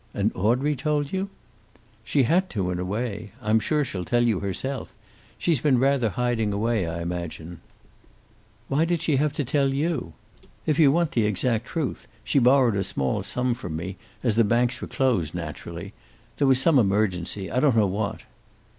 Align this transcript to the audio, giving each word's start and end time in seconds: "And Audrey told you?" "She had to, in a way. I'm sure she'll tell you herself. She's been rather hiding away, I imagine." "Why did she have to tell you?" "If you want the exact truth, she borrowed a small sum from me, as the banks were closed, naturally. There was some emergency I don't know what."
"And 0.15 0.31
Audrey 0.35 0.75
told 0.75 1.11
you?" 1.13 1.29
"She 2.03 2.23
had 2.23 2.49
to, 2.49 2.71
in 2.71 2.79
a 2.79 2.83
way. 2.83 3.33
I'm 3.39 3.59
sure 3.59 3.83
she'll 3.85 4.03
tell 4.03 4.23
you 4.23 4.39
herself. 4.39 4.91
She's 5.37 5.59
been 5.59 5.77
rather 5.77 6.09
hiding 6.09 6.51
away, 6.51 6.87
I 6.87 7.03
imagine." 7.03 7.61
"Why 8.67 8.83
did 8.83 9.03
she 9.03 9.17
have 9.17 9.31
to 9.33 9.45
tell 9.45 9.71
you?" 9.71 10.13
"If 10.65 10.79
you 10.79 10.91
want 10.91 11.11
the 11.11 11.25
exact 11.25 11.67
truth, 11.67 12.07
she 12.23 12.39
borrowed 12.39 12.77
a 12.77 12.83
small 12.83 13.21
sum 13.21 13.53
from 13.53 13.75
me, 13.75 13.97
as 14.23 14.33
the 14.33 14.43
banks 14.43 14.81
were 14.81 14.87
closed, 14.87 15.35
naturally. 15.35 15.93
There 16.37 16.47
was 16.47 16.59
some 16.59 16.79
emergency 16.79 17.51
I 17.51 17.59
don't 17.59 17.77
know 17.77 17.85
what." 17.85 18.21